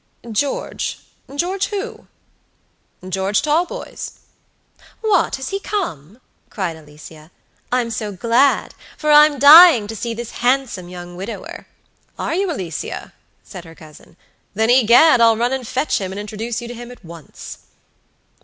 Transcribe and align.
"GeorgeGeorge 0.25 1.65
who?" 1.69 2.07
"George 3.07 3.43
Talboys." 3.43 4.13
"What, 5.01 5.35
has 5.35 5.49
he 5.49 5.59
come?" 5.59 6.19
cried 6.49 6.75
Alicia. 6.75 7.29
"I'm 7.71 7.91
so 7.91 8.11
glad; 8.11 8.73
for 8.97 9.11
I'm 9.11 9.37
dying 9.37 9.85
to 9.85 9.95
see 9.95 10.15
this 10.15 10.31
handsome 10.41 10.89
young 10.89 11.15
widower." 11.15 11.67
"Are 12.17 12.33
you, 12.33 12.51
Alicia?" 12.51 13.13
said 13.43 13.63
her 13.63 13.75
cousin, 13.75 14.17
"Then 14.55 14.71
egad, 14.71 15.21
I'll 15.21 15.37
run 15.37 15.53
and 15.53 15.67
fetch 15.67 16.01
him, 16.01 16.11
and 16.11 16.17
introduce 16.17 16.63
you 16.63 16.67
to 16.67 16.73
him 16.73 16.89
at 16.89 17.05
once." 17.05 17.59